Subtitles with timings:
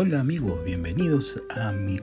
[0.00, 2.00] Hola amigos, bienvenidos a mi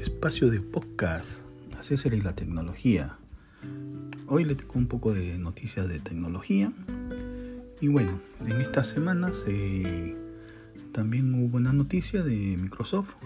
[0.00, 3.18] espacio de podcast, la César y la tecnología.
[4.26, 6.72] Hoy les tengo un poco de noticias de tecnología.
[7.82, 10.16] Y bueno, en estas semanas eh,
[10.92, 13.16] también hubo una noticia de Microsoft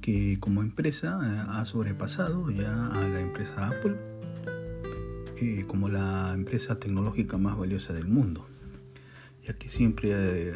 [0.00, 3.94] que como empresa eh, ha sobrepasado ya a la empresa Apple
[5.40, 8.44] eh, como la empresa tecnológica más valiosa del mundo,
[9.46, 10.52] ya que siempre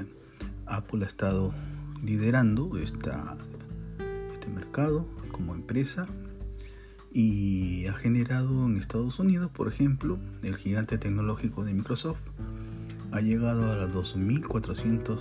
[0.67, 1.55] Apple ha estado
[2.03, 3.37] liderando esta,
[4.33, 6.07] este mercado como empresa
[7.13, 12.21] y ha generado en Estados Unidos, por ejemplo, el gigante tecnológico de Microsoft
[13.13, 15.19] ha llegado a los 2.400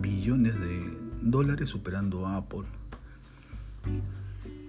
[0.00, 2.64] billones de dólares superando a Apple.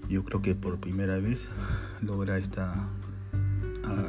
[0.10, 1.50] Yo creo que por primera vez
[2.02, 2.88] logra esta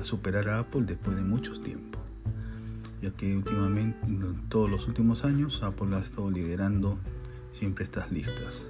[0.02, 2.00] superar a Apple después de muchos tiempos,
[3.02, 3.98] ya que últimamente,
[4.48, 6.98] todos los últimos años, Apple ha estado liderando
[7.58, 8.64] siempre estas listas.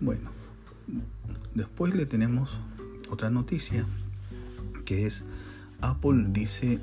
[0.00, 0.30] Bueno,
[1.54, 2.50] después le tenemos
[3.10, 3.86] otra noticia
[4.84, 5.24] que es
[5.80, 6.80] Apple dice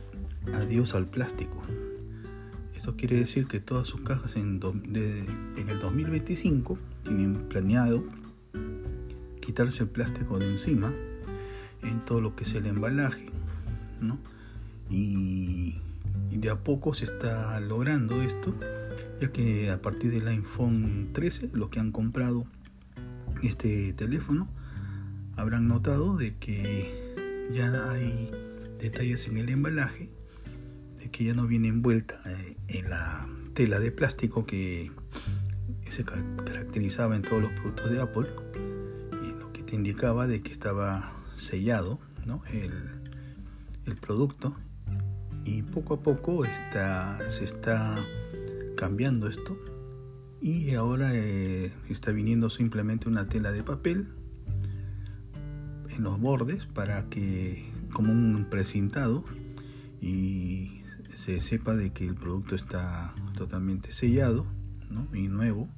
[0.54, 1.62] adiós al plástico.
[2.76, 8.04] Esto quiere decir que todas sus cajas en, en el 2025 tienen planeado
[9.42, 10.94] quitarse el plástico de encima
[11.82, 13.30] en todo lo que es el embalaje,
[14.02, 14.18] ¿no?
[14.90, 15.76] Y,
[16.32, 18.54] y de a poco se está logrando esto
[19.20, 22.46] ya que a partir del iPhone 13 los que han comprado
[23.44, 24.48] este teléfono
[25.36, 27.16] habrán notado de que
[27.54, 28.32] ya hay
[28.80, 30.10] detalles en el embalaje
[31.00, 34.92] de que ya no viene envuelta eh, en la tela de plástico que
[35.88, 38.28] se caracterizaba en todos los productos de Apple
[39.24, 42.42] y lo que te indicaba de que estaba sellado ¿no?
[42.52, 42.74] el,
[43.86, 44.56] el producto
[45.46, 48.04] y poco a poco está, se está
[48.76, 49.58] cambiando esto.
[50.42, 54.08] Y ahora eh, está viniendo simplemente una tela de papel
[55.90, 59.24] en los bordes para que como un precintado
[60.02, 60.82] y
[61.16, 64.46] se sepa de que el producto está totalmente sellado
[65.14, 65.70] y nuevo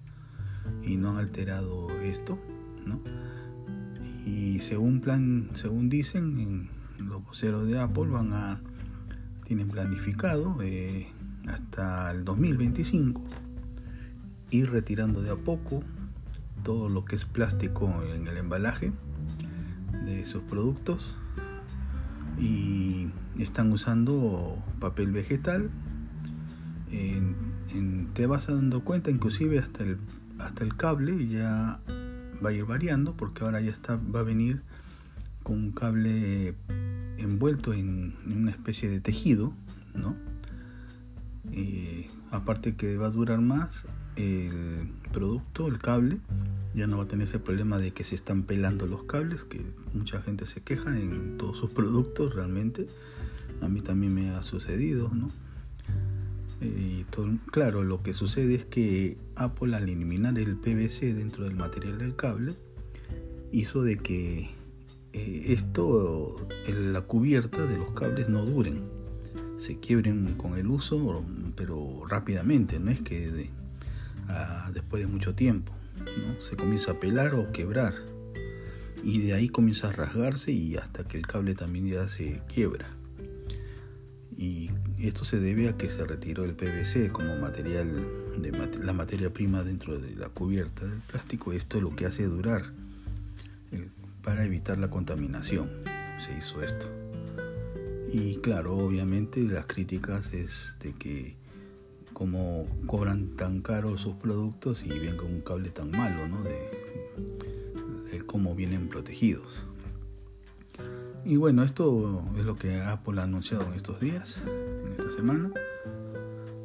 [0.84, 2.40] y no han alterado esto
[4.26, 6.70] y según plan según dicen
[7.00, 8.62] en los voceros de Apple van a
[9.46, 11.08] tienen planificado eh,
[11.48, 13.24] hasta el 2025
[14.52, 15.84] ir retirando de a poco
[16.64, 18.92] todo lo que es plástico en el embalaje
[20.06, 21.16] de sus productos.
[22.40, 23.08] Y
[23.40, 25.70] están usando papel vegetal.
[28.14, 29.98] Te vas dando cuenta inclusive hasta el
[30.40, 31.80] hasta el cable ya
[32.44, 34.62] va a ir variando porque ahora ya está va a venir
[35.44, 36.56] con un cable
[37.18, 39.54] envuelto en, en una especie de tejido
[39.96, 40.16] no
[42.32, 43.86] aparte que va a durar más
[44.16, 46.18] el producto, el cable,
[46.76, 49.62] ya no va a tener ese problema de que se están pelando los cables, que
[49.94, 52.88] mucha gente se queja en todos sus productos realmente.
[53.62, 55.30] A mí también me ha sucedido, ¿no?
[56.60, 57.06] Y
[57.52, 62.16] claro, lo que sucede es que Apple al eliminar el PVC dentro del material del
[62.16, 62.56] cable,
[63.52, 64.50] hizo de que
[65.14, 66.36] eh, esto,
[66.68, 68.97] la cubierta de los cables no duren
[69.68, 71.26] se quiebren con el uso,
[71.58, 73.50] pero rápidamente, no es que
[74.72, 75.74] después de mucho tiempo,
[76.50, 77.94] se comienza a pelar o quebrar
[79.04, 82.88] y de ahí comienza a rasgarse y hasta que el cable también ya se quiebra.
[84.38, 84.70] Y
[85.00, 87.92] esto se debe a que se retiró el PVC como material
[88.38, 88.52] de
[88.82, 91.52] la materia prima dentro de la cubierta del plástico.
[91.52, 92.72] Esto es lo que hace durar
[94.24, 95.70] para evitar la contaminación.
[96.20, 96.88] Se hizo esto.
[98.12, 101.36] Y claro, obviamente las críticas es de que
[102.14, 106.42] como cobran tan caro sus productos y ven con un cable tan malo, ¿no?
[106.42, 106.88] De,
[108.26, 109.64] cómo vienen protegidos.
[111.24, 115.52] Y bueno, esto es lo que Apple ha anunciado en estos días, en esta semana.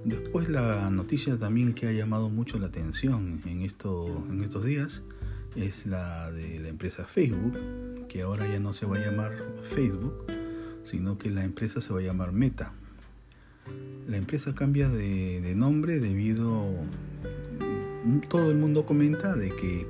[0.05, 5.03] Después la noticia también que ha llamado mucho la atención en, esto, en estos días
[5.55, 10.25] es la de la empresa Facebook, que ahora ya no se va a llamar Facebook,
[10.85, 12.73] sino que la empresa se va a llamar Meta.
[14.09, 16.75] La empresa cambia de, nombre debido,
[18.29, 19.87] todo el mundo comenta de que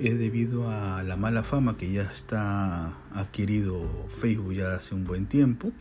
[0.00, 5.26] es debido a la mala fama que ya está adquirido Facebook ya hace un buen
[5.26, 5.72] tiempo,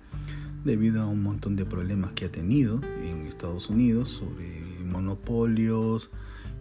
[0.64, 6.12] debido a un montón de problemas que ha tenido en Estados Unidos sobre monopolios,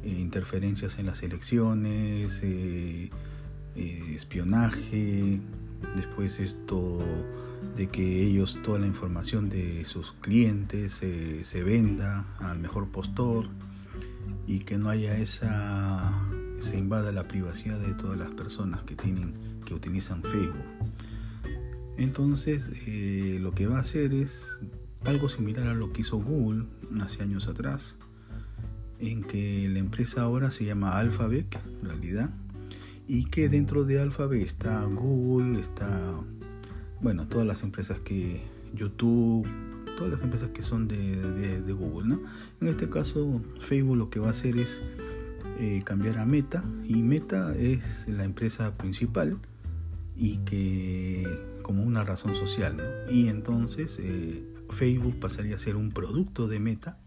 [0.02, 3.11] eh, interferencias en las elecciones, eh,
[3.76, 5.40] eh, espionaje,
[5.96, 6.99] después esto
[7.77, 13.49] de que ellos toda la información de sus clientes se venda al mejor postor
[14.47, 16.13] y que no haya esa
[16.61, 19.35] se invada la privacidad de todas las personas que tienen
[19.65, 20.65] que utilizan Facebook.
[21.97, 24.59] Entonces eh, lo que va a hacer es
[25.05, 26.67] algo similar a lo que hizo Google
[27.01, 27.97] hace años atrás
[28.99, 32.31] en que la empresa ahora se llama Alphabet en realidad
[33.09, 36.21] y que dentro de Alphabet está Google está
[37.02, 38.40] bueno todas las empresas que
[38.75, 39.46] YouTube
[39.96, 42.08] todas las empresas que son de, Google.
[42.08, 42.20] ¿no?
[42.60, 44.82] En este caso, Facebook lo que va a hacer es
[45.58, 49.38] eh, cambiar a Meta y Meta es la empresa principal
[50.16, 51.26] y que
[51.62, 52.76] como una razón social.
[53.10, 56.99] Y entonces eh, Facebook pasaría a ser un producto de Meta,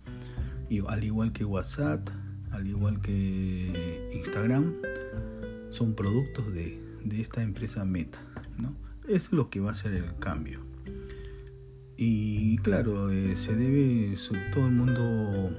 [0.70, 2.10] y, al igual que WhatsApp,
[2.52, 4.74] al igual que Instagram,
[5.70, 8.20] son productos de, de esta empresa Meta.
[8.58, 8.74] ¿no?
[9.08, 10.62] Es lo que va a ser el cambio.
[11.98, 14.16] Y claro, eh, se debe,
[14.54, 15.52] todo el mundo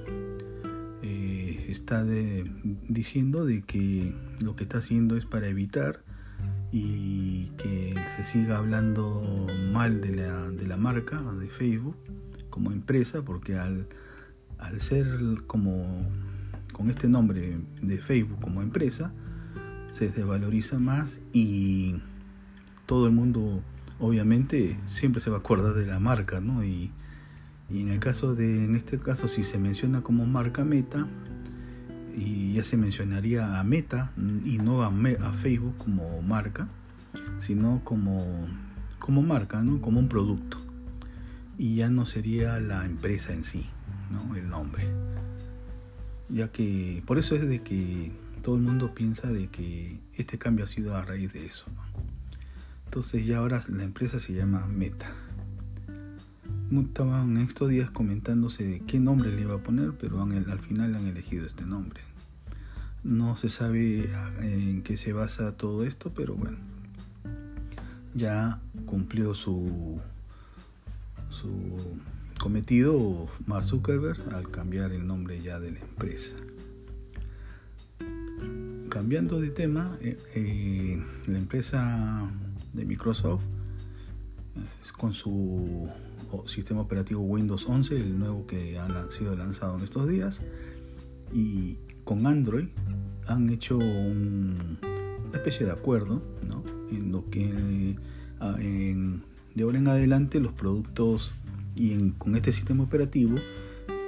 [1.01, 2.05] eh, está
[2.87, 6.03] diciendo de que lo que está haciendo es para evitar
[6.71, 11.95] y que se siga hablando mal de la, de la marca de Facebook
[12.49, 13.87] como empresa, porque al,
[14.59, 15.07] al ser
[15.47, 15.85] como
[16.73, 19.13] con este nombre de Facebook como empresa,
[19.93, 21.95] se desvaloriza más y
[22.87, 23.61] todo el mundo
[23.99, 26.63] obviamente siempre se va a acordar de la marca, ¿no?
[26.63, 26.91] Y,
[27.69, 31.05] en el caso de, en este caso, si se menciona como marca Meta,
[32.15, 34.11] y ya se mencionaría a Meta
[34.45, 36.69] y no a, a Facebook como marca,
[37.39, 38.47] sino como,
[38.99, 39.81] como marca, ¿no?
[39.81, 40.57] Como un producto.
[41.57, 43.65] Y ya no sería la empresa en sí,
[44.11, 44.35] ¿no?
[44.35, 44.87] El nombre.
[46.29, 50.65] Ya que, por eso es de que todo el mundo piensa de que este cambio
[50.65, 52.16] ha sido a raíz de eso, ¿no?
[52.87, 55.11] Entonces ya ahora la empresa se llama Meta.
[56.71, 61.05] Estaban en estos días comentándose qué nombre le iba a poner, pero al final han
[61.05, 61.99] elegido este nombre.
[63.03, 66.57] No se sabe ah, en qué se basa todo esto, pero bueno,
[68.15, 69.99] ya cumplió su,
[71.29, 71.99] su
[72.39, 76.35] cometido Mark Zuckerberg al cambiar el nombre ya de la empresa.
[78.89, 82.31] Cambiando de tema, eh, eh, la empresa
[82.77, 83.43] de Microsoft
[84.97, 85.89] con su
[86.45, 90.43] sistema operativo Windows 11, el nuevo que ha sido lanzado en estos días.
[91.33, 92.67] Y con Android
[93.27, 94.55] han hecho una
[95.33, 96.63] especie de acuerdo, ¿no?
[96.89, 97.97] En lo que
[98.39, 101.33] ah, de ahora en adelante los productos
[101.75, 103.35] y con este sistema operativo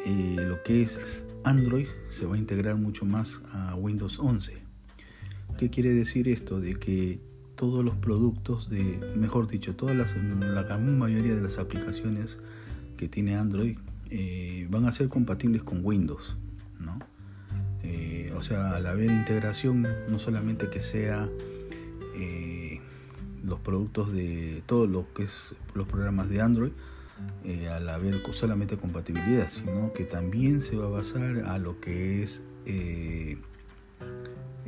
[0.05, 4.53] eh, lo que es Android se va a integrar mucho más a Windows 11.
[5.57, 6.59] ¿Qué quiere decir esto?
[6.59, 7.19] De que
[7.59, 8.81] todos los productos de,
[9.17, 12.39] mejor dicho, todas las, la gran mayoría de las aplicaciones
[12.95, 13.77] que tiene Android
[14.09, 16.37] eh, van a ser compatibles con Windows,
[16.79, 16.97] ¿no?
[17.83, 21.27] Eh, o sea, al haber integración, no solamente que sea
[22.15, 22.79] eh,
[23.43, 26.71] los productos de todo lo que es los programas de Android,
[27.69, 32.41] al haber solamente compatibilidad, sino que también se va a basar a lo que es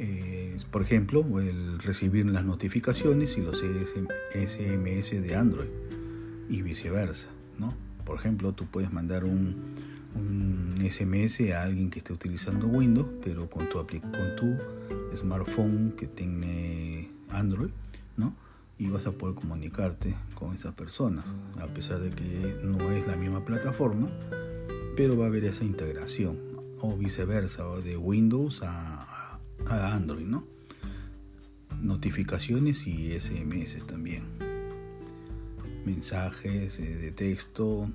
[0.03, 5.69] eh, por ejemplo, el recibir las notificaciones y los SMS de Android
[6.49, 7.30] y viceversa.
[7.59, 7.71] ¿no?
[8.04, 9.80] Por ejemplo, tú puedes mandar un,
[10.80, 14.57] SMS a alguien que esté utilizando Windows, pero con tu, con tu
[15.16, 17.69] smartphone que tiene Android,
[18.18, 18.33] ¿no?
[18.80, 21.25] y vas a poder comunicarte con esas personas,
[21.59, 24.09] a pesar de que no es la misma plataforma,
[24.97, 26.40] pero va a haber esa integración,
[26.80, 29.10] o viceversa, de Windows a,
[29.68, 30.45] a Android, ¿no?
[31.81, 34.23] Notificaciones y SMS también.
[35.85, 37.89] Mensajes eh, de texto.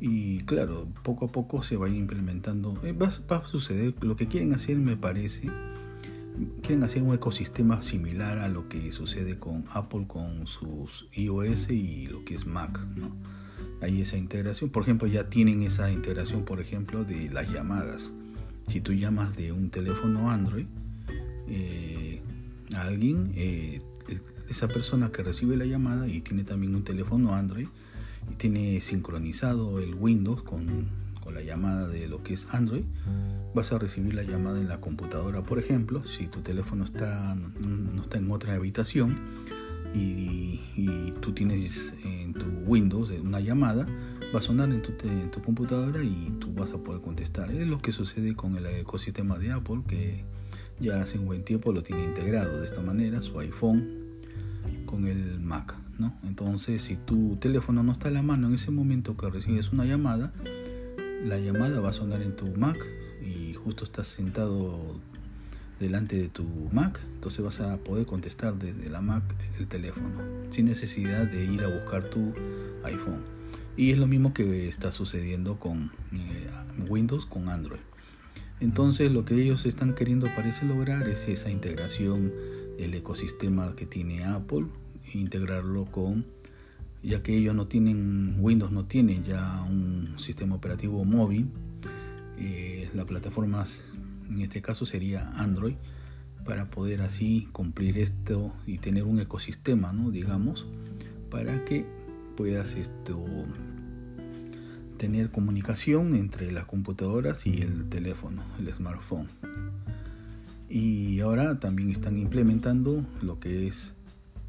[0.00, 2.78] Y claro, poco a poco se va implementando.
[2.84, 5.50] Eh, va, a suceder lo que quieren hacer, me parece.
[6.62, 12.08] Quieren hacer un ecosistema similar a lo que sucede con Apple con sus iOS y
[12.08, 12.78] lo que es Mac.
[13.80, 14.70] Hay esa integración.
[14.70, 18.12] Por ejemplo, ya tienen esa integración, por ejemplo, de las llamadas.
[18.68, 20.66] Si tú llamas de un teléfono Android,
[21.48, 22.20] eh,
[22.74, 23.80] a alguien, eh,
[24.48, 27.68] esa persona que recibe la llamada y tiene también un teléfono Android
[28.30, 32.84] y tiene sincronizado el Windows con, la llamada de lo que es Android,
[33.52, 38.00] vas a recibir la llamada en la computadora, por ejemplo, si tu teléfono está, no
[38.00, 39.18] está en otra habitación
[39.96, 40.60] y,
[41.20, 43.88] tú tienes en tu Windows una llamada,
[44.34, 47.50] va a sonar en tu, en tu computadora y tú vas a poder contestar.
[47.50, 50.24] Es lo que sucede con el ecosistema de Apple que
[50.80, 54.06] ya hace un buen tiempo lo tiene integrado de esta manera, su iPhone
[54.84, 55.74] con el Mac.
[55.98, 56.14] ¿no?
[56.24, 59.84] Entonces, si tu teléfono no está a la mano en ese momento que recibes una
[59.84, 60.32] llamada,
[61.24, 62.78] la llamada va a sonar en tu Mac
[63.22, 65.00] y justo estás sentado
[65.80, 69.22] delante de tu Mac, entonces vas a poder contestar desde la Mac
[69.58, 72.32] el teléfono, sin necesidad de ir a buscar tu
[72.84, 73.22] iPhone.
[73.76, 76.48] Y es lo mismo que está sucediendo con eh,
[76.88, 77.80] Windows con Android.
[78.60, 82.32] Entonces lo que ellos están queriendo parece lograr es esa integración,
[82.78, 84.66] el ecosistema que tiene Apple,
[85.12, 86.26] integrarlo con,
[87.02, 91.48] ya que ellos no tienen, Windows no tiene ya un sistema operativo móvil,
[92.38, 93.64] eh, la plataforma
[94.30, 95.76] en este caso sería Android,
[96.44, 100.10] para poder así cumplir esto y tener un ecosistema, ¿no?
[100.10, 100.66] digamos,
[101.30, 101.84] para que
[102.36, 103.24] puedas esto
[104.96, 109.28] tener comunicación entre las computadoras y el teléfono, el smartphone.
[110.68, 113.94] Y ahora también están implementando lo que es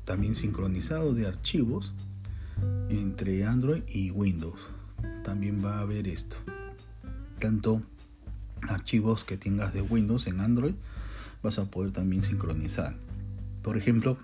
[0.04, 1.94] también sincronizado de archivos
[2.90, 4.60] entre Android y Windows.
[5.24, 6.38] También va a haber esto.
[7.40, 7.84] Tanto
[8.62, 10.74] archivos que tengas de Windows en Android
[11.44, 12.96] vas a poder también sincronizar.
[13.62, 14.18] Por ejemplo,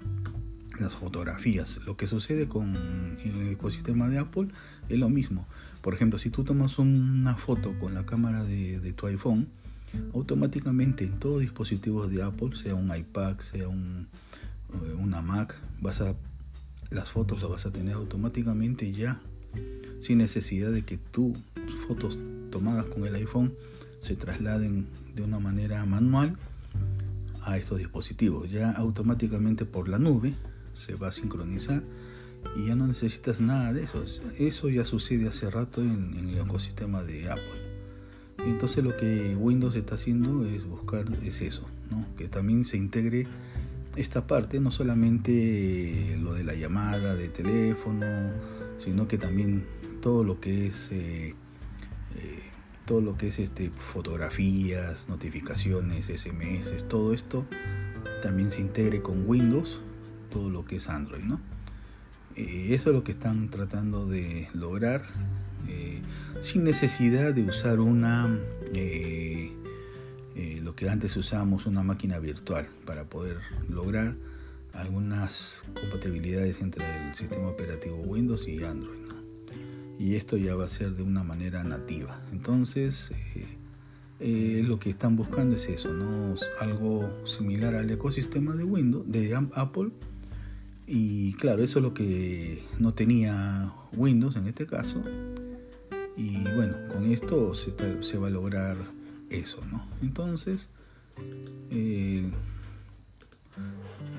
[0.79, 1.79] las fotografías.
[1.85, 2.75] Lo que sucede con
[3.23, 4.47] el ecosistema de Apple
[4.89, 5.45] es lo mismo.
[5.83, 9.49] Por ejemplo, si tú tomas una foto con la cámara de, tu iPhone,
[10.13, 14.07] automáticamente en todos dispositivos de Apple, sea un iPad, sea un,
[14.73, 15.59] eh, una Mac,
[16.89, 19.19] las fotos las vas a tener automáticamente ya,
[19.99, 21.37] sin necesidad de que tus
[21.85, 22.17] fotos
[22.49, 23.53] tomadas con el iPhone
[23.99, 26.37] se trasladen de una manera manual
[27.41, 28.49] a estos dispositivos.
[28.49, 30.33] Ya automáticamente por la nube
[30.75, 31.83] se va a sincronizar
[32.55, 34.03] y ya no necesitas nada de eso.
[34.38, 37.63] Eso ya sucede hace rato en, el ecosistema de Apple.
[38.45, 42.05] entonces lo que Windows está haciendo es buscar es eso, ¿no?
[42.17, 43.27] que también se integre
[43.95, 48.05] esta parte, no solamente lo de la llamada de teléfono,
[48.79, 49.65] sino que también
[50.01, 51.35] todo lo que es eh,
[52.15, 52.39] eh,
[52.85, 57.45] todo lo que es este fotografías, notificaciones, SMS, todo esto
[58.21, 59.79] también se integre con Windows
[60.33, 61.39] todo lo que es Android, ¿no?
[62.35, 65.03] Eh, eso es lo que están tratando de lograr
[65.67, 66.01] eh,
[66.41, 68.39] sin necesidad de usar una
[68.73, 69.51] eh,
[70.63, 73.37] lo que antes usábamos una máquina virtual para poder
[73.69, 74.15] lograr
[74.73, 78.97] algunas compatibilidades entre el sistema operativo Windows y Android
[79.99, 82.19] y esto ya va a ser de una manera nativa.
[82.31, 83.11] Entonces
[84.19, 89.91] lo que están buscando es eso no algo similar al ecosistema de Windows de Apple
[90.87, 95.01] y claro, eso es lo que no tenía Windows en este caso.
[96.15, 98.77] Y bueno, con esto se, va a lograr
[99.29, 99.87] eso, ¿no?
[100.01, 100.69] Entonces,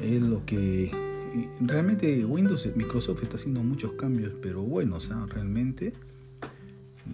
[0.00, 0.90] es lo que
[1.60, 5.26] realmente Windows, Microsoft está haciendo muchos cambios, pero buenos, ¿ah?
[5.28, 5.92] realmente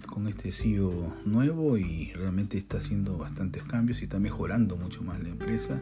[0.07, 5.21] con este CEO nuevo y realmente está haciendo bastantes cambios y está mejorando mucho más
[5.21, 5.81] la empresa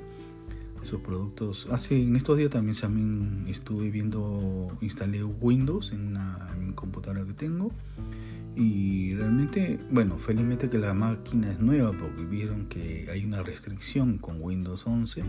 [0.83, 1.67] sus productos.
[1.71, 7.71] Hace en estos días también, también estuve viendo, instalé Windows en una computadora que tengo
[8.55, 14.17] y realmente, bueno, felizmente que la máquina es nueva porque vieron que hay una restricción
[14.17, 15.24] con Windows 11.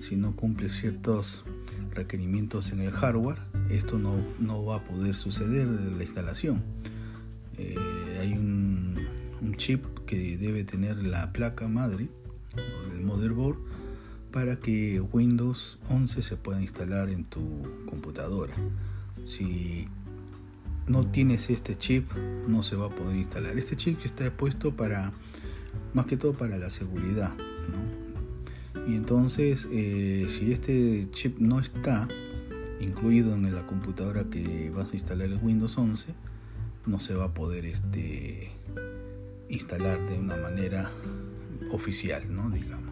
[0.00, 1.44] Si no cumple ciertos
[1.92, 3.38] requerimientos en el hardware,
[3.70, 6.62] esto no, no va a poder suceder la instalación.
[7.58, 7.76] Eh,
[8.20, 8.94] hay un,
[9.56, 12.08] chip que debe tener la placa madre
[12.90, 13.56] del motherboard
[14.34, 18.52] para que Windows 11 se pueda instalar en tu computadora.
[19.24, 19.86] Si
[20.88, 22.12] no tienes este chip,
[22.48, 23.56] no se va a poder instalar.
[23.56, 25.12] Este chip está puesto para,
[25.92, 27.32] más que todo para la seguridad.
[28.88, 32.08] Y entonces, eh, si este chip no está
[32.80, 36.12] incluido en la computadora que vas a instalar el Windows 11,
[36.86, 38.50] no se va a poder este,
[39.48, 40.90] instalar de una manera
[41.70, 42.50] oficial, ¿no?
[42.50, 42.83] digamos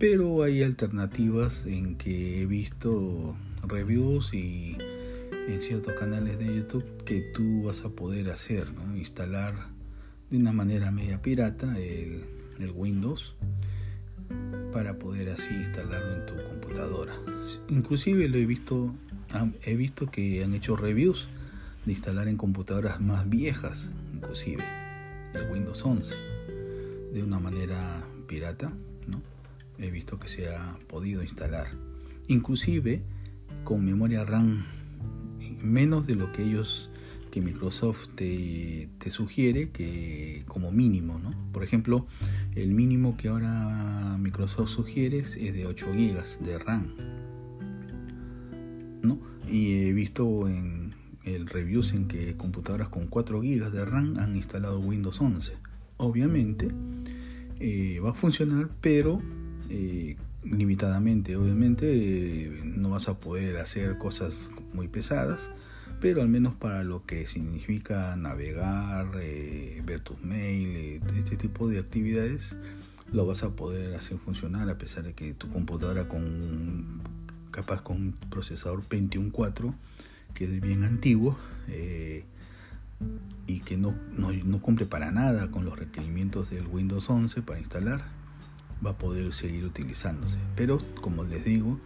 [0.00, 4.78] pero hay alternativas en que he visto reviews y
[5.46, 9.54] en ciertos canales de YouTube que tú vas a poder hacer, instalar
[10.30, 12.24] de una manera media pirata el,
[12.74, 13.34] Windows
[14.72, 17.14] para poder así instalarlo en tu computadora.
[17.68, 18.94] Inclusive lo he visto,
[19.62, 21.28] he visto que han hecho reviews
[21.84, 24.62] de instalar en computadoras más viejas, inclusive
[25.34, 26.14] el Windows 11,
[27.12, 28.70] de una manera pirata,
[29.06, 29.22] ¿no?
[29.80, 31.68] He visto que se ha podido instalar.
[32.28, 33.02] Inclusive
[33.64, 34.64] con memoria RAM
[35.62, 36.90] menos de lo que ellos,
[37.30, 41.30] que Microsoft te, sugiere que como mínimo, ¿no?
[41.52, 42.06] Por ejemplo,
[42.54, 46.94] el mínimo que ahora Microsoft sugiere es de 8 GB de RAM.
[49.02, 49.18] ¿no?
[49.48, 50.94] Y he visto en
[51.24, 55.54] el reviews en que computadoras con 4 GB de RAM han instalado Windows 11.
[55.96, 56.68] Obviamente,
[57.58, 59.20] eh, va a funcionar, pero
[59.70, 61.36] eh, limitadamente.
[61.36, 65.50] Obviamente no vas a poder hacer cosas muy pesadas,
[66.00, 72.56] pero al menos para lo que significa navegar, ver tus mails, este tipo de actividades,
[73.12, 77.00] lo vas a poder hacer funcionar a pesar de que tu computadora con
[77.50, 79.74] capaz con un procesador Pentium 4
[80.34, 81.36] que es bien antiguo
[81.68, 82.24] eh,
[83.46, 88.04] y que no, no, cumple para nada con los requerimientos del Windows 11 para instalar,
[88.84, 90.38] va a poder seguir utilizándose.
[90.56, 91.78] Pero como les digo,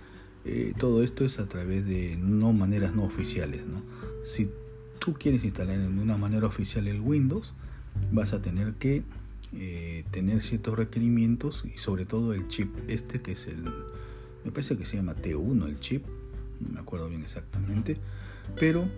[0.45, 3.63] eh, todo esto es a través de no maneras no oficiales.
[3.67, 3.83] ¿no?
[4.25, 4.51] Si
[4.99, 7.55] tú quieres instalar en una manera oficial el Windows,
[8.13, 9.03] vas a tener que
[9.57, 13.63] eh, tener ciertos requerimientos y sobre todo el chip este que es el,
[14.45, 16.05] me parece que se llama T1 el chip,
[16.61, 17.97] no me acuerdo bien exactamente,
[18.59, 18.89] pero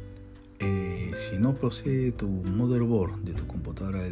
[0.58, 4.08] eh, si no procede tu motherboard de tu computadora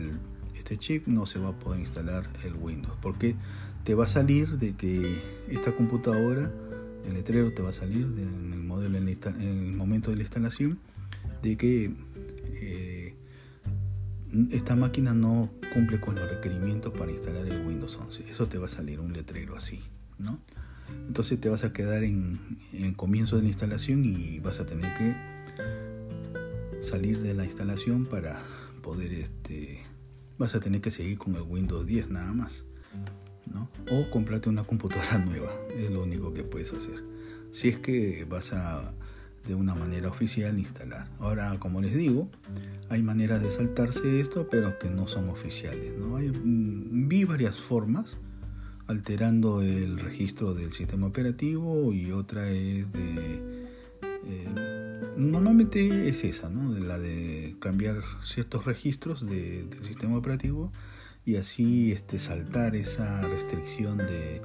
[0.55, 3.37] este chip, no se va a poder instalar el Windows, porque
[3.85, 6.51] te va a salir de que esta computadora,
[7.07, 10.79] el letrero te va a salir en, el modelo, en, el momento de la instalación,
[11.43, 11.93] de que
[12.55, 13.15] eh,
[14.51, 18.25] esta máquina no cumple con los requerimientos para instalar el Windows 11.
[18.31, 19.81] Eso te va a salir un letrero así,
[20.19, 20.41] ¿no?
[21.07, 24.97] Entonces te vas a quedar en, el comienzo de la instalación y vas a tener
[24.97, 25.15] que
[26.83, 28.43] salir de la instalación para
[28.83, 29.83] poder este
[30.37, 32.65] vas a tener que seguir con el Windows 10 nada más
[33.91, 37.03] o comprarte una computadora nueva es lo único que puedes hacer
[37.53, 38.93] si es que vas a
[39.47, 42.29] de una manera oficial instalar ahora como les digo
[42.89, 46.17] hay maneras de saltarse esto pero que no son oficiales ¿no?
[46.17, 48.17] Hay, mm, vi varias formas
[48.87, 53.65] alterando el registro del sistema operativo y otra es de...
[54.27, 54.49] Eh,
[55.17, 56.77] normalmente es esa, ¿no?
[56.79, 60.71] La de cambiar ciertos registros del sistema operativo
[61.25, 64.43] y así este, saltar esa restricción de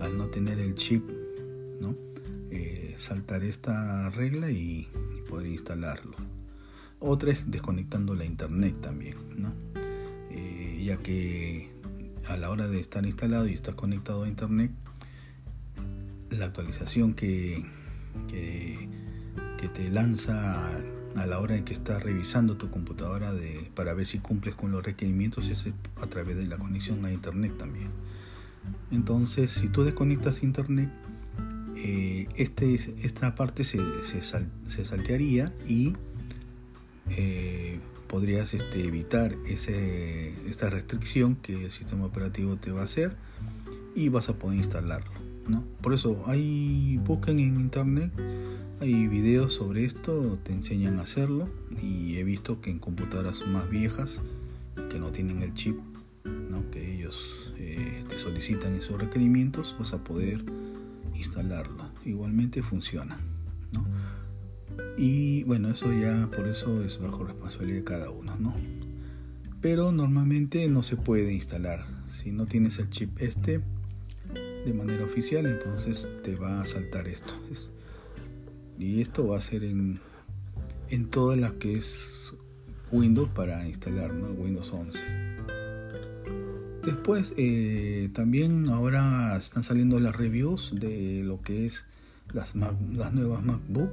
[0.00, 1.08] al no tener el chip,
[1.80, 1.94] ¿no?
[2.50, 4.88] Eh, saltar esta regla y,
[5.28, 6.14] poder instalarlo.
[7.00, 9.52] Otra es desconectando la internet también, ¿no?
[10.30, 11.68] Eh, ya que
[12.28, 14.70] a la hora de estar instalado y estar conectado a internet,
[16.30, 17.64] la actualización que,
[18.28, 18.88] que,
[19.74, 20.78] te lanza
[21.16, 24.70] a la hora en que estás revisando tu computadora de, para ver si cumples con
[24.72, 25.68] los requerimientos es
[26.00, 27.90] a través de la conexión a internet también.
[28.90, 30.90] Entonces, si tú desconectas internet,
[31.76, 33.78] eh, este, esta parte se,
[34.84, 35.94] saltearía y
[37.10, 43.16] eh, podrías este, evitar ese, esta restricción que el sistema operativo te va a hacer
[43.94, 45.25] y vas a poder instalarlo.
[45.48, 45.64] ¿No?
[45.80, 48.12] Por eso hay busquen en internet,
[48.80, 51.48] hay videos sobre esto, te enseñan a hacerlo
[51.82, 54.20] y he visto que en computadoras más viejas
[54.90, 55.76] que no tienen el chip
[56.24, 56.70] ¿no?
[56.70, 60.44] que ellos eh, te solicitan esos requerimientos, vas a poder
[61.14, 61.90] instalarlo.
[62.04, 63.18] Igualmente funciona.
[64.98, 68.54] Y bueno, eso ya por eso es bajo responsabilidad de cada uno, ¿no?
[69.60, 71.84] Pero normalmente no se puede instalar.
[72.08, 73.60] Si no tienes el chip este
[74.66, 77.34] de manera oficial, entonces te va a saltar esto.
[78.78, 80.00] y esto va a ser en,
[80.90, 81.96] en toda la que es
[82.90, 84.32] Windows para instalar, ¿no?
[84.32, 84.98] Windows 11.
[86.84, 91.86] Después eh, también ahora están saliendo las reviews de lo que es
[92.32, 93.90] las, las nuevas MacBook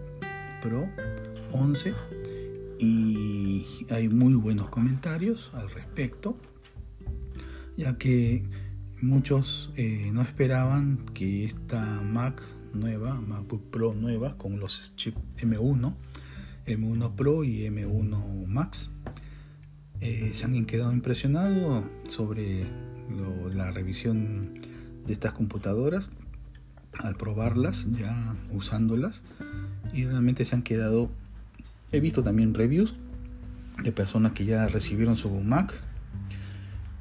[0.62, 0.88] Pro
[1.52, 1.94] 11
[2.80, 6.36] y hay muy buenos comentarios al respecto,
[7.78, 8.44] ya que
[9.04, 12.42] muchos eh, no esperaban que esta Mac
[12.74, 15.94] nueva, MacBook Pro nueva, con los chips M1,
[16.66, 18.90] M1 Pro y M1 Max,
[20.00, 22.66] eh, se han quedado impresionados sobre
[23.54, 24.62] la revisión
[25.06, 26.10] de estas computadoras
[27.00, 29.24] al probarlas, ya usándolas
[29.94, 31.12] y realmente se han quedado.
[31.92, 32.96] He visto también reviews
[33.84, 35.84] de personas que ya recibieron su Mac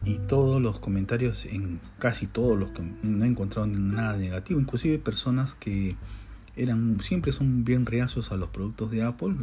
[0.05, 4.99] y todos los comentarios en casi todos los que no he encontrado nada negativo, inclusive
[4.99, 5.97] personas que
[6.57, 9.35] eran siempre son bien reacios a los productos de Apple,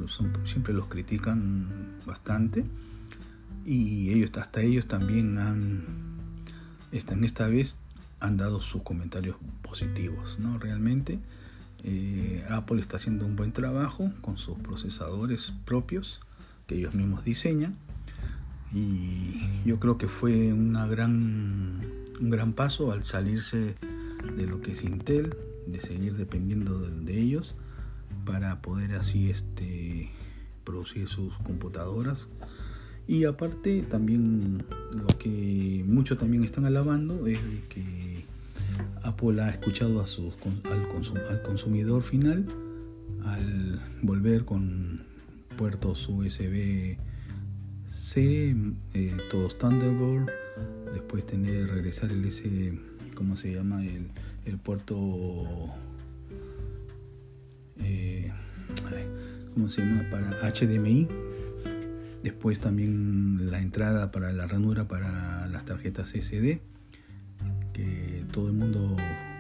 [0.46, 2.66] siempre los critican bastante.
[3.66, 5.84] Y ellos hasta ellos también han
[6.92, 7.76] en esta vez
[8.20, 10.58] han dado sus comentarios positivos, ¿no?
[10.58, 11.20] Realmente
[11.84, 16.20] eh, Apple está haciendo un buen trabajo con sus procesadores propios
[16.68, 17.78] que ellos mismos diseñan
[18.74, 21.82] y yo creo que fue una gran,
[22.20, 23.76] un gran paso al salirse
[24.36, 27.56] de lo que es Intel, de seguir dependiendo de, ellos
[28.26, 30.10] para poder así este,
[30.64, 32.30] producir sus computadoras.
[33.08, 38.26] Y aparte también lo que muchos también están alabando es que
[39.04, 40.86] Apple ha escuchado a sus, al,
[41.30, 42.46] al consumidor final
[43.26, 45.02] al volver con
[45.58, 46.98] puertos USB
[47.90, 48.56] C,
[48.94, 50.30] eh, todos Thunderbolt,
[50.94, 52.74] después tener regresar el S,
[53.16, 53.84] ¿cómo se llama?
[53.84, 54.12] El,
[54.46, 54.96] el puerto,
[57.80, 58.32] eh,
[59.54, 60.08] ¿cómo se llama?
[60.12, 61.08] Para HDMI,
[62.24, 66.62] después también la entrada para la ranura para las tarjetas SD,
[67.74, 68.96] que todo el mundo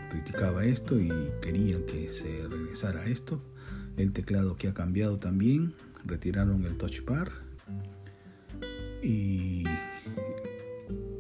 [0.09, 3.43] criticaba esto y querían que se regresara a esto.
[3.95, 7.49] El teclado que ha cambiado también, retiraron el touch bar
[9.03, 9.63] y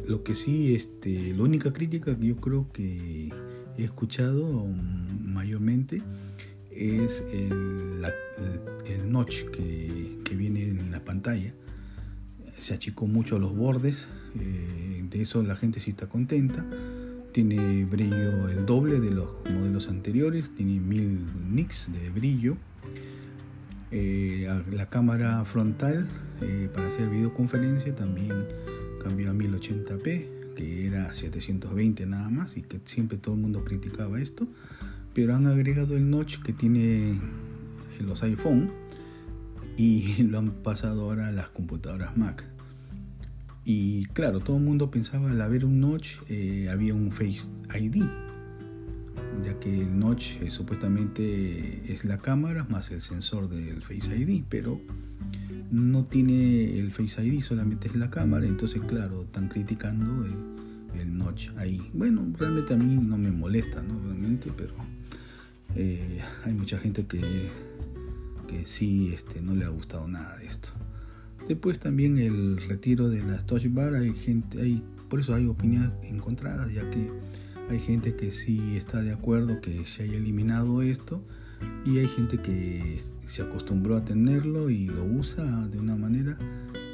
[0.07, 3.29] lo que sí, este, la única crítica que yo creo que
[3.77, 4.65] he escuchado
[5.21, 6.01] mayormente
[6.71, 8.03] es el,
[8.85, 11.53] el, notch que, que, viene en la pantalla.
[12.57, 14.07] Se achicó mucho los bordes,
[14.39, 16.65] eh, de eso la gente sí está contenta.
[17.31, 22.57] Tiene brillo el doble de los modelos anteriores, tiene 1000 nits de brillo.
[23.91, 26.07] Eh, la cámara frontal
[26.41, 28.45] eh, para hacer videoconferencia también
[29.03, 34.19] cambió a 1080p, que era 720 nada más y que siempre todo el mundo criticaba
[34.19, 34.47] esto.
[35.13, 37.19] Pero han agregado el notch que tiene
[37.99, 38.71] en los iPhone
[39.75, 42.45] y lo han pasado ahora a las computadoras Mac.
[43.65, 47.49] Y claro, todo el mundo pensaba al haber un notch eh, había un Face
[47.79, 48.03] ID,
[49.43, 54.79] ya que el notch supuestamente es la cámara más el sensor del Face ID, pero
[55.71, 60.59] no tiene el Face ID, solamente es la cámara, entonces claro, están criticando el,
[61.17, 61.89] notch ahí.
[61.93, 63.99] Bueno, realmente a mí no me molesta, ¿no?
[64.03, 64.73] Realmente, pero
[65.75, 67.21] eh, hay mucha gente que,
[68.47, 70.69] que sí este, no le ha gustado nada de esto.
[71.47, 75.91] Después también el retiro de las touch bar, hay gente, hay, por eso hay opiniones
[76.03, 77.09] encontradas, ya que
[77.69, 81.21] hay gente que sí está de acuerdo que se haya eliminado esto
[81.85, 86.37] y hay gente que se acostumbró a tenerlo y lo usa de una manera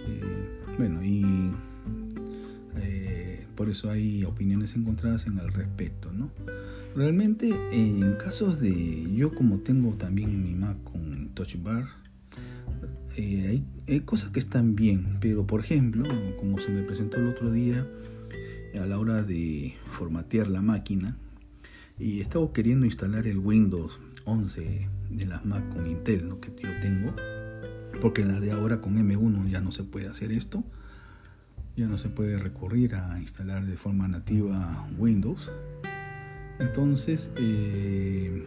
[0.07, 0.21] eh,
[0.77, 1.51] bueno y
[2.77, 6.29] eh, por eso hay opiniones encontradas en el respecto no
[6.93, 11.85] realmente en casos de yo como tengo también mi Mac con Touch Bar
[13.15, 16.03] eh, hay, hay, cosas que están bien pero por ejemplo
[16.37, 17.87] como se me presentó el otro día
[18.77, 21.17] a la hora de formatear la máquina
[21.97, 26.39] y estaba queriendo instalar el Windows 11 de las Mac con Intel ¿no?
[26.39, 27.13] que yo tengo
[28.01, 30.63] porque en la de ahora con M1 ya no se puede hacer esto
[31.77, 35.51] ya no se puede recurrir a instalar de forma nativa Windows
[36.59, 38.43] entonces eh,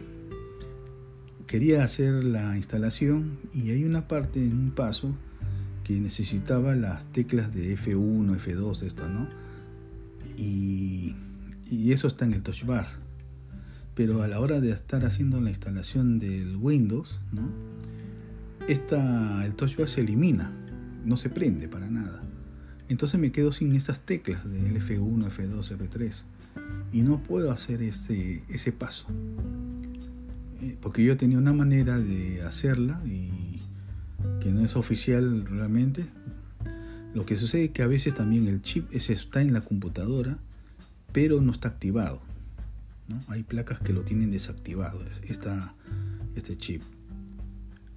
[1.47, 5.15] quería hacer la instalación y hay una parte en un paso
[5.83, 9.48] que necesitaba las teclas de F1 F2 esto no
[10.39, 11.15] y,
[11.91, 12.87] eso está en el touch bar
[13.95, 17.49] pero a la hora de estar haciendo la instalación del Windows, ¿no?
[18.65, 20.53] Esta, el touch bar se elimina,
[21.03, 22.23] no se prende para nada.
[22.87, 26.13] Entonces me quedo sin estas teclas del F1, F2, F3
[26.93, 29.05] y no puedo hacer ese, ese paso.
[30.61, 33.59] Eh, porque yo tenía una manera de hacerla y
[34.39, 36.05] que no es oficial realmente.
[37.13, 40.37] Lo que sucede es que a veces también el chip está en la computadora,
[41.11, 42.21] pero no está activado.
[43.27, 45.03] Hay placas que lo tienen desactivado,
[46.35, 46.83] este chip.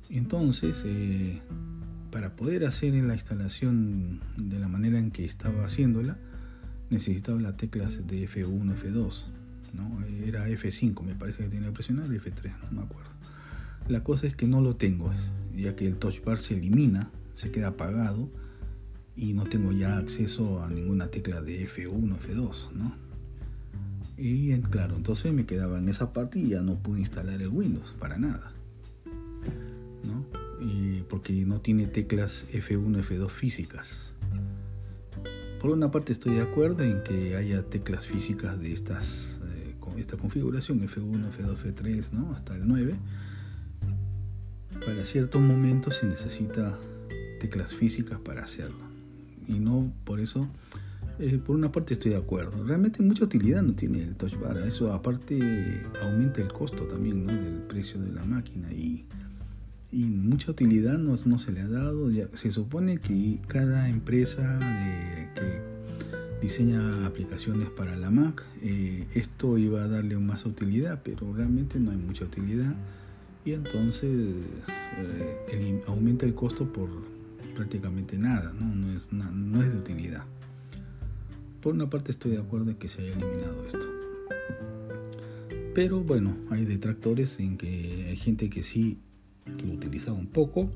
[0.08, 1.40] Entonces, eh,
[2.10, 6.16] para poder hacer la instalación de la manera en que estaba haciéndola,
[6.88, 9.26] necesitaba las teclas de F1, F2.
[9.74, 10.04] ¿no?
[10.26, 13.10] Era F5, me parece que tenía que presionar, F3, no me acuerdo.
[13.88, 15.12] La cosa es que no lo tengo,
[15.54, 18.30] ya que el touch bar se elimina, se queda apagado
[19.16, 22.94] y no tengo ya acceso a ninguna tecla de F1, F2, ¿no?
[24.16, 27.96] Y claro, entonces me quedaba en esa parte y ya no pude instalar el Windows
[27.98, 28.52] para nada.
[30.04, 30.24] ¿no?
[30.60, 34.12] Y porque no tiene teclas F1, F2 físicas.
[35.60, 39.98] Por una parte estoy de acuerdo en que haya teclas físicas de estas, eh, con
[39.98, 42.34] esta configuración F1, F2, F3, ¿no?
[42.34, 42.94] hasta el 9.
[44.84, 46.78] Para ciertos momentos se necesita
[47.40, 48.91] teclas físicas para hacerlo.
[49.48, 50.48] Y no por eso
[51.18, 52.64] eh, por una parte estoy de acuerdo.
[52.64, 54.58] Realmente mucha utilidad no tiene el touch bar.
[54.58, 55.38] Eso aparte
[56.02, 59.04] aumenta el costo también del precio de la máquina y,
[59.92, 62.10] mucha utilidad no, no, se le ha dado.
[62.32, 64.58] Se supone que cada empresa
[65.34, 65.60] que
[66.40, 71.90] diseña aplicaciones para la Mac, eh, esto iba a darle más utilidad, pero realmente no
[71.90, 72.74] hay mucha utilidad
[73.44, 74.10] y entonces
[75.48, 76.88] eh, aumenta el costo por
[77.54, 78.74] prácticamente nada, ¿no?
[78.74, 80.24] No, es, no es de utilidad.
[81.60, 83.86] Por una parte estoy de acuerdo en que se haya eliminado esto.
[85.74, 88.98] Pero bueno, hay detractores en que hay gente que sí
[89.64, 90.70] lo utilizaba un poco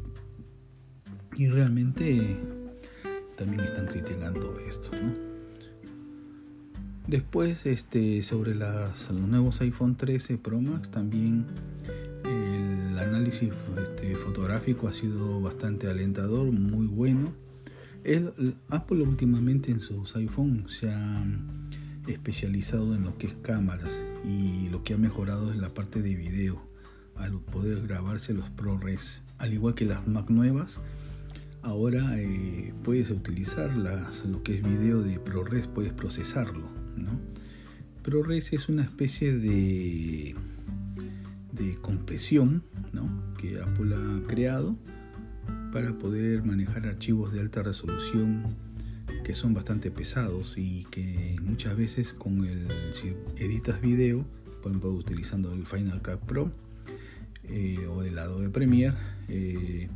[1.37, 2.37] y realmente
[3.37, 5.12] también están criticando esto, ¿no?
[7.07, 11.47] Después, este, sobre las, los nuevos iPhone 13 Pro Max, también
[12.99, 13.51] análisis
[13.83, 17.33] este, fotográfico ha sido bastante alentador, muy bueno.
[18.05, 21.25] El, Apple últimamente en sus iPhone se ha
[22.07, 26.15] especializado en lo que es cámaras y lo que ha mejorado es la parte de
[26.15, 26.63] video
[27.17, 30.81] al poder grabarse los ProRes al igual que las Mac nuevas
[31.63, 37.19] ahora eh, puedes utilizar las, lo que es video de ProRes puedes procesarlo ¿no?
[38.03, 40.37] ProRes es una especie de
[41.57, 43.09] de compresión ¿no?
[43.38, 44.77] que Apple ha creado
[45.73, 48.57] para poder manejar archivos de alta resolución
[49.25, 54.25] que son bastante pesados y que muchas veces con el si editas video,
[54.62, 56.53] por ejemplo utilizando el Final Cut Pro
[57.45, 58.97] eh, o el Adobe Premiere,
[59.29, 59.88] eh,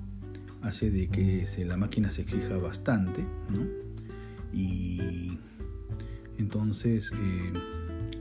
[0.63, 3.67] hace de que la máquina se exija bastante, ¿no?
[4.53, 5.39] Y
[6.39, 7.53] entonces eh,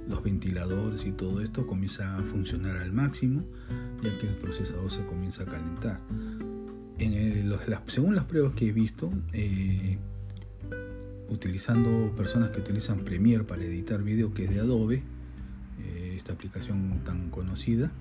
[0.09, 3.43] los ventiladores y todo esto comienza a funcionar al máximo,
[4.03, 6.01] ya que el procesador se comienza a calentar.
[6.97, 9.09] En según las pruebas que he visto,
[11.29, 15.03] utilizando personas que utilizan Premiere para editar video, que es de Adobe,
[15.79, 17.91] eh, esta aplicación tan conocida.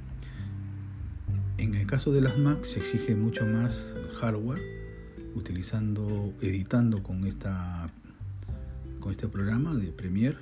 [1.59, 4.63] En el caso de las Mac se exige mucho más hardware,
[5.35, 7.87] utilizando, editando con esta
[9.01, 10.39] con este programa de Premiere.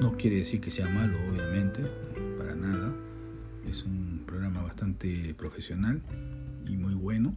[0.00, 1.82] No quiere decir que sea malo, obviamente,
[2.38, 2.94] para nada.
[3.70, 6.02] Es un programa bastante profesional
[6.68, 7.34] y muy bueno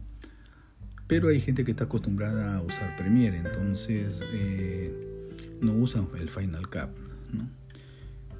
[1.10, 4.94] pero hay gente que está acostumbrada a usar Premiere, entonces eh,
[5.60, 6.90] no usan el Final Cut.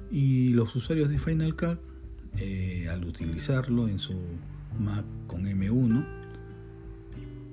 [0.09, 1.79] Y los usuarios de Final Cut,
[2.37, 4.15] eh, al utilizarlo en su
[4.79, 6.05] Mac con M1,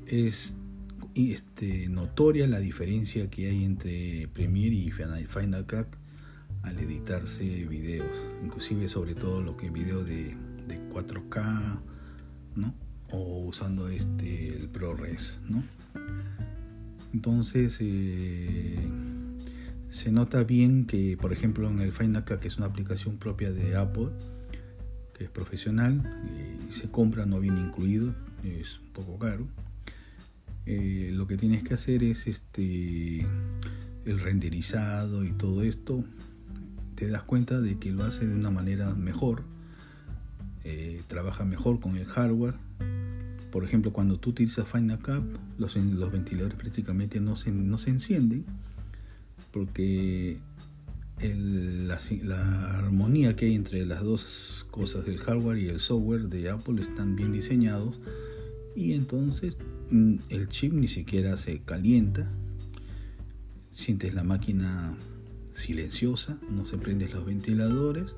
[0.07, 0.57] es
[1.17, 5.97] este, notoria la diferencia que hay entre Premiere y Final Cut
[6.62, 11.81] al editarse videos, inclusive sobre todo lo que video de, de 4K,
[12.57, 12.75] ¿no?
[13.11, 15.62] o usando este el ProRes, ¿no?
[17.12, 18.77] Entonces eh,
[19.88, 23.51] se nota bien que, por ejemplo, en el Final Cut, que es una aplicación propia
[23.51, 24.11] de Apple,
[25.14, 26.03] que es profesional
[26.68, 29.49] y se compra no viene incluido, es un poco caro.
[30.66, 33.27] Eh, lo que tienes que hacer es este
[34.05, 36.05] el renderizado y todo esto.
[36.99, 39.45] Te das cuenta de que lo hace de una manera mejor,
[40.65, 42.55] eh, trabaja mejor con el hardware.
[43.53, 45.23] Por ejemplo, cuando tú utilizas Final Cut,
[45.59, 45.77] los,
[46.11, 48.45] ventiladores prácticamente no se, encienden
[49.53, 50.39] porque
[51.23, 56.83] la, armonía que hay entre las dos cosas, el hardware y el software de Apple,
[56.83, 58.01] están bien diseñados
[58.75, 59.57] y entonces
[59.93, 62.29] mm, el chip ni siquiera se calienta,
[63.71, 64.97] sientes la máquina
[65.59, 68.14] silenciosa, no se prenden los ventiladores,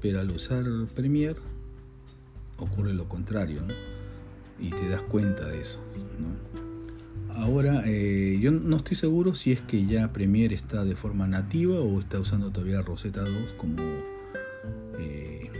[0.00, 1.40] pero al usar Premiere
[2.58, 3.62] ocurre lo contrario,
[4.58, 5.80] y te das cuenta de eso.
[7.30, 11.80] Ahora, eh, yo no estoy seguro si es que ya Premiere está de forma nativa
[11.80, 13.76] o está usando todavía Rosetta 2 como
[14.98, 15.50] eh,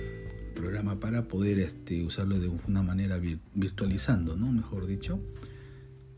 [0.55, 3.21] programa para poder este, usarlo de una manera
[3.55, 4.51] virtualizando, ¿no?
[4.51, 5.21] mejor dicho.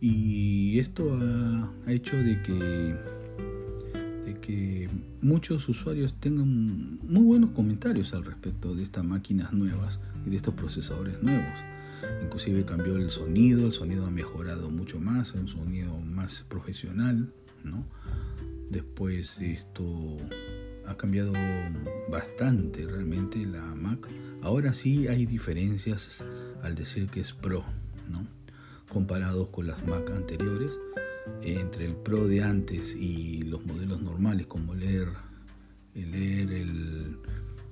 [0.01, 2.95] Y esto ha, ha hecho de que,
[4.35, 4.89] que
[5.21, 10.55] muchos usuarios tengan muy buenos comentarios al respecto de estas máquinas nuevas y de estos
[10.55, 11.59] procesadores nuevos
[12.23, 17.33] inclusive cambió el sonido, el sonido ha mejorado mucho más, un sonido más profesional,
[17.65, 17.85] ¿no?
[18.71, 20.17] Después esto
[20.87, 21.33] ha cambiado
[22.11, 24.07] bastante realmente la Mac.
[24.43, 26.25] Ahora sí hay diferencias
[26.63, 27.65] al decir que es Pro,
[28.09, 28.27] ¿no?
[28.89, 30.73] Comparados con las Mac anteriores,
[31.43, 35.09] entre el Pro de antes y los modelos normales como Air,
[35.95, 37.17] el Air, el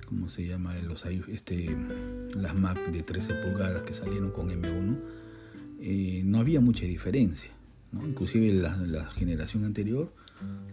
[0.07, 0.73] ¿cómo se llama?
[0.79, 1.75] Los, este,
[2.33, 4.97] las Mac de 13 pulgadas que salieron con M1,
[5.81, 7.51] eh, no había mucha diferencia.
[7.91, 8.07] ¿no?
[8.07, 10.13] Inclusive la, la, generación anterior,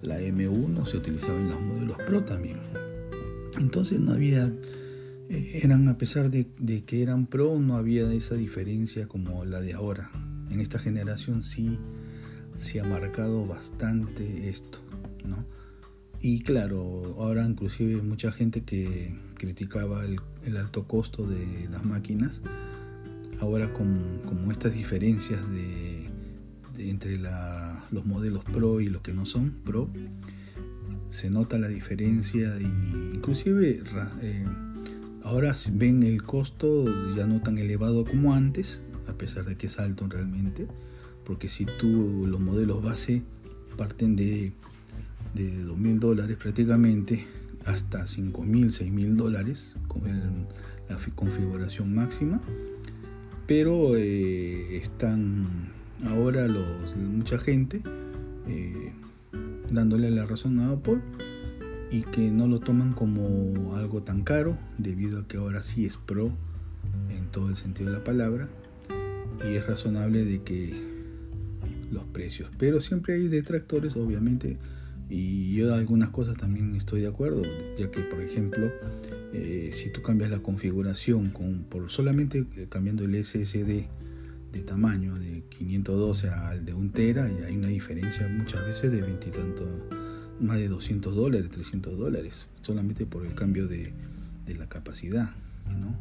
[0.02, 2.60] la M1 se utilizaba en los modelos Pro también.
[3.58, 4.52] Entonces no había,
[5.28, 9.60] eh, eran a pesar de, de, que eran Pro, no había esa diferencia como la
[9.60, 10.10] de ahora.
[10.50, 11.78] En esta generación sí
[12.56, 14.78] se ha marcado bastante esto,
[15.24, 15.44] ¿no?
[16.20, 22.40] Y claro, ahora inclusive mucha gente que criticaba el, alto costo de las máquinas,
[23.40, 26.08] ahora con, estas diferencias de,
[26.78, 29.90] entre los modelos Pro y los que no son Pro,
[31.10, 33.82] se nota la diferencia y inclusive
[34.22, 34.46] eh,
[35.22, 39.78] ahora ven el costo ya no tan elevado como antes, a pesar de que es
[39.78, 40.66] alto realmente,
[41.24, 43.22] porque si tú los modelos base
[43.76, 44.52] parten de,
[45.34, 47.26] de 2.000 dólares prácticamente
[47.64, 50.02] hasta 5.000, 6.000 dólares con
[50.88, 52.40] la configuración máxima,
[53.46, 55.72] pero eh, están
[56.06, 57.82] ahora los, mucha gente
[58.46, 58.92] eh,
[59.70, 61.00] dándole la razón a Apple
[61.90, 65.96] y que no lo toman como algo tan caro debido a que ahora sí es
[65.96, 66.32] pro
[67.10, 68.48] en todo el sentido de la palabra.
[69.44, 70.93] Y es razonable de que
[71.94, 74.58] los precios pero siempre hay detractores obviamente
[75.08, 77.42] y yo algunas cosas también estoy de acuerdo
[77.78, 78.70] ya que por ejemplo
[79.32, 83.86] eh, si tú cambias la configuración con por solamente cambiando el SSD
[84.54, 89.02] de tamaño de 512 al de 1 tera y hay una diferencia muchas veces de
[89.02, 89.66] 20 y tanto,
[90.40, 93.92] más de 200 dólares, 300 dólares, solamente por el cambio de,
[94.56, 95.30] la capacidad.
[95.66, 95.96] ¿no?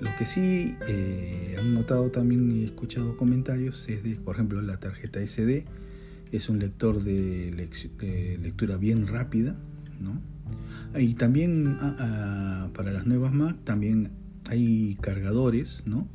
[0.00, 4.78] Lo que sí eh, han notado también y escuchado comentarios es de, por ejemplo, la
[4.78, 5.64] tarjeta SD
[6.32, 7.68] es un lector de,
[8.42, 9.56] lectura bien rápida,
[10.00, 10.20] ¿no?
[10.98, 11.76] Y también
[12.72, 14.10] para las nuevas Mac también
[14.48, 16.08] hay cargadores, ¿no?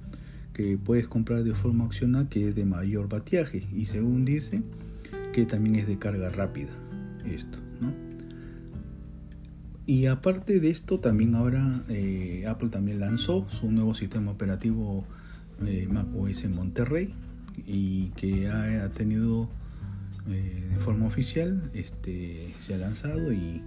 [0.54, 4.62] que puedes comprar de forma opcional que es de mayor bateaje y según dice
[5.34, 6.70] que también es de carga rápida
[7.26, 7.94] esto ¿no?
[9.91, 15.04] Y aparte de esto también ahora eh, Apple también lanzó su nuevo sistema operativo
[15.65, 17.13] eh, Mac OS Monterrey
[17.67, 19.49] y que ha, tenido
[20.30, 23.63] eh, de forma oficial este se ha lanzado y,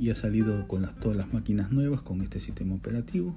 [0.00, 3.36] y ha salido con las, todas las máquinas nuevas con este sistema operativo.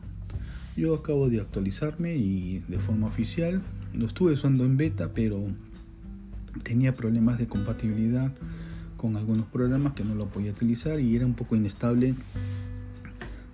[0.76, 3.62] Yo acabo de actualizarme y de forma oficial
[3.94, 5.46] lo estuve usando en beta, pero
[6.64, 8.34] tenía problemas de compatibilidad
[9.04, 12.16] con algunos programas que no lo podía utilizar y era un poco inestable.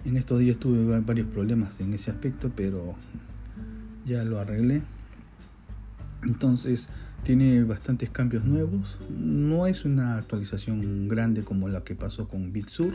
[0.05, 2.93] En estos días tuve varios problemas en ese aspecto, pero
[4.05, 4.83] ya lo arreglé.
[6.21, 6.87] Entonces
[7.23, 8.99] tiene bastantes cambios nuevos.
[9.09, 12.93] No es una actualización grande como la que pasó con Big Sur.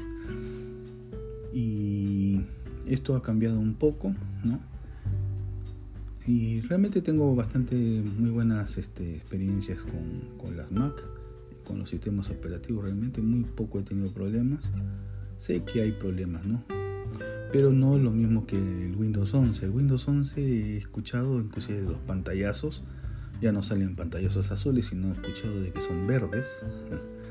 [1.52, 2.40] Y
[2.86, 4.14] esto ha cambiado un poco,
[4.44, 4.60] ¿no?
[6.24, 7.74] Y realmente tengo bastante
[8.16, 10.94] muy buenas este, experiencias con, con, las Mac,
[11.64, 14.70] con los sistemas operativos, realmente muy poco he tenido problemas.
[15.38, 16.62] Sé que hay problemas, ¿no?
[17.52, 19.66] Pero no lo mismo que el Windows 11.
[19.66, 22.82] El Windows 11 he escuchado inclusive de los pantallazos,
[23.40, 26.46] ya no salen pantallazos azules, sino he escuchado de que son verdes.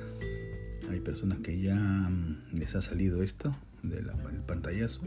[0.89, 4.11] Hay personas que ya mm, les ha salido esto del
[4.45, 5.01] pantallazo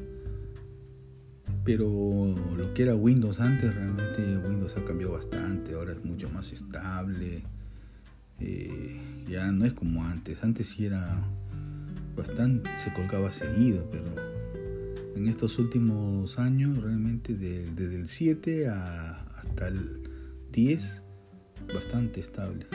[1.66, 6.52] pero lo que era Windows antes, realmente Windows ha cambiado bastante, ahora es mucho más
[6.52, 7.42] estable,
[8.40, 11.22] eh, ya no es como antes, antes sí era
[12.16, 14.04] bastante, se colgaba seguido, pero
[15.16, 20.10] en estos últimos años realmente desde el 7 hasta el
[20.52, 21.02] 10
[21.72, 22.66] bastante estable.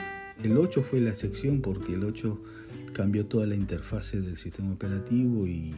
[0.42, 2.42] El 8 fue la excepción porque el 8
[2.92, 5.72] cambió toda la interfase del sistema operativo y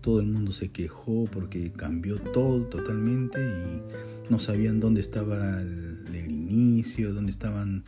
[0.00, 3.82] todo el mundo se quejó porque cambió todo totalmente y
[4.30, 7.84] no sabían dónde estaba el, inicio, dónde estaban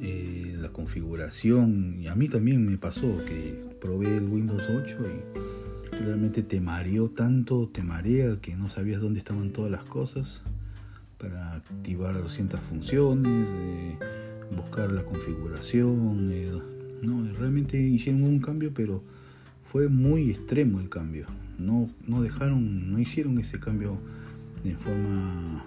[0.00, 1.96] eh, la configuración.
[2.00, 4.96] Y a mí también me pasó que probé el Windows 8
[5.92, 10.42] y realmente te mareó tanto, te marea que no sabías dónde estaban todas las cosas
[11.18, 13.98] para activar ciertas funciones, eh,
[14.54, 16.30] buscar la configuración.
[16.32, 16.50] Eh,
[17.02, 19.02] no, realmente hicieron un cambio, pero
[19.70, 21.26] fue muy extremo el cambio.
[21.58, 23.98] No, no dejaron, no hicieron ese cambio
[24.62, 25.64] de forma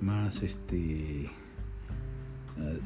[0.00, 1.28] más este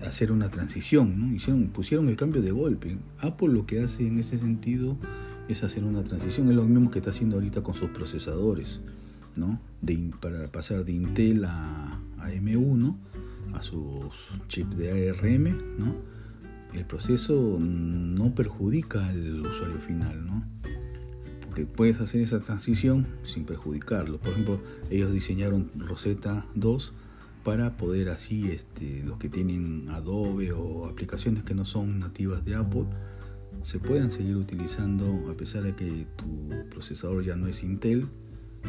[0.06, 1.34] hacer una transición, ¿no?
[1.34, 2.98] Hicieron, pusieron el cambio de golpe.
[3.20, 4.96] Apple lo que hace en ese sentido
[5.48, 8.80] es hacer una transición, es lo mismo que está haciendo ahorita con sus procesadores,
[9.36, 9.60] ¿no?
[9.80, 12.96] De, para pasar de Intel a, a M1
[13.54, 16.12] a sus chips de ARM, ¿no?
[16.74, 20.44] el proceso no perjudica al usuario final, ¿no?
[21.44, 24.18] Porque puedes hacer esa transición sin perjudicarlo.
[24.18, 24.60] Por ejemplo,
[24.90, 26.92] ellos diseñaron Rosetta 2
[27.44, 32.54] para poder así, este, los que tienen Adobe o aplicaciones que no son nativas de
[32.54, 32.86] Apple,
[33.62, 38.08] se puedan seguir utilizando a pesar de que tu procesador ya no es Intel,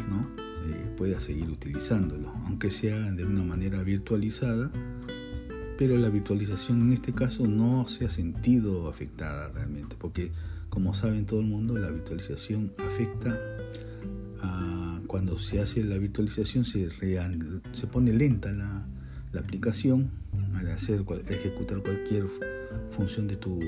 [0.09, 0.27] ¿no?
[0.65, 4.71] Eh, puedas seguir utilizándolo, aunque sea de una manera virtualizada
[5.77, 10.31] pero la virtualización en este caso no se ha sentido afectada realmente, porque
[10.69, 13.37] como saben todo el mundo, la virtualización afecta
[15.07, 16.89] cuando se hace la virtualización se,
[17.73, 18.85] se pone lenta la,
[19.31, 20.11] la aplicación
[20.55, 22.25] al hacer ejecutar cualquier
[22.91, 23.59] función de tu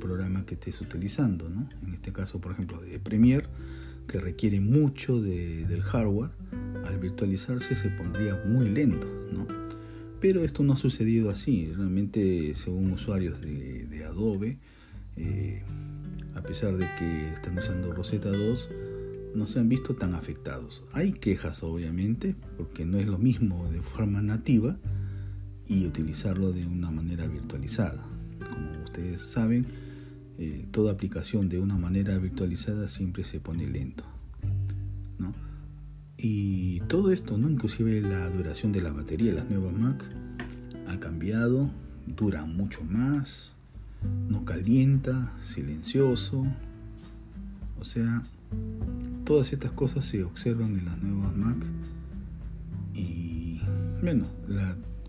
[0.00, 1.68] programa que estés utilizando, ¿no?
[1.86, 3.46] En este caso, por ejemplo, de Premiere,
[4.06, 6.30] que requiere mucho del hardware,
[6.84, 9.46] al virtualizarse se pondría muy lento, ¿no?
[10.20, 11.72] Pero esto no ha sucedido así.
[11.74, 14.58] Realmente, según usuarios de, Adobe,
[15.16, 15.62] eh,
[16.34, 18.70] a pesar de que están usando Rosetta 2,
[19.34, 20.84] no se han visto tan afectados.
[20.92, 24.76] Hay quejas, obviamente, porque no es lo mismo de forma nativa
[25.66, 28.04] y utilizarlo de una manera virtualizada.
[28.50, 29.66] Como ustedes saben,
[30.38, 34.04] eh, toda aplicación de una manera virtualizada siempre se pone lento.
[36.24, 37.50] Y todo esto, ¿no?
[37.50, 40.04] inclusive la duración de la batería de las nuevas Mac
[40.86, 41.68] ha cambiado,
[42.06, 43.50] dura mucho más,
[44.28, 46.46] no calienta, silencioso.
[47.80, 48.22] O sea,
[49.24, 51.56] todas estas cosas se observan en las nuevas Mac.
[52.94, 53.60] Y
[54.02, 54.26] bueno,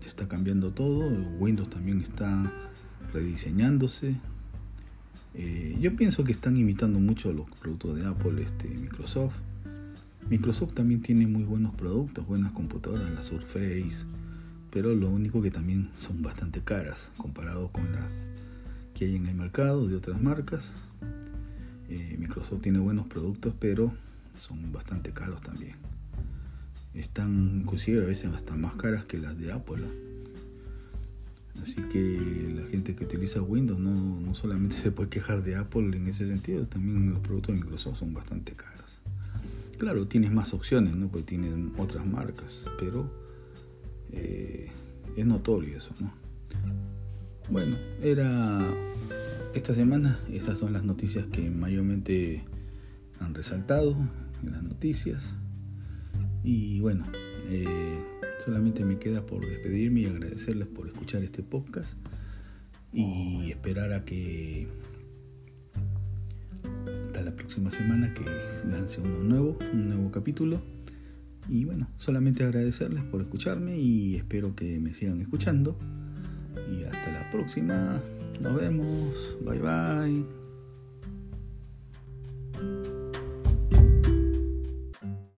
[0.06, 1.08] está cambiando todo.
[1.38, 2.52] Windows también está
[3.12, 4.16] rediseñándose.
[5.34, 9.34] Eh, yo pienso que están imitando mucho los productos de Apple, este, Microsoft.
[10.30, 14.06] Microsoft también tiene muy buenos productos, buenas computadoras, la Surface,
[14.70, 18.30] pero lo único que también son bastante caras comparado con las
[18.94, 20.72] que hay en el mercado de otras marcas.
[21.88, 23.92] Eh, Microsoft tiene buenos productos, pero
[24.40, 25.76] son bastante caros también.
[26.94, 29.84] Están inclusive a veces hasta más caras que las de Apple.
[31.62, 35.96] Así que la gente que utiliza Windows no, no solamente se puede quejar de Apple
[35.96, 39.00] en ese sentido, también los productos de Microsoft son bastante caros.
[39.78, 41.08] Claro, tienes más opciones, ¿no?
[41.08, 43.10] Porque tienen otras marcas, pero
[44.12, 44.70] eh,
[45.16, 46.12] es notorio eso, ¿no?
[47.50, 48.58] Bueno, era
[49.54, 52.44] esta semana, estas son las noticias que mayormente
[53.20, 53.96] han resaltado
[54.42, 55.36] en las noticias.
[56.42, 57.04] Y bueno,
[57.48, 57.98] eh,
[58.44, 61.96] solamente me queda por despedirme y agradecerles por escuchar este podcast
[62.92, 64.68] y esperar a que
[67.06, 68.24] hasta la próxima semana que
[68.68, 70.60] lance uno nuevo, un nuevo capítulo.
[71.48, 75.78] Y bueno, solamente agradecerles por escucharme y espero que me sigan escuchando.
[76.72, 78.02] Y hasta la próxima.
[78.40, 79.36] Nos vemos.
[79.42, 80.24] Bye bye.